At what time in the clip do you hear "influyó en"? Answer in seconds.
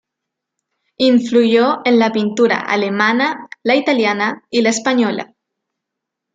0.97-1.99